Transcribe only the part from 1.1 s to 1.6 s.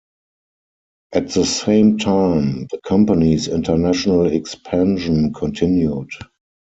At the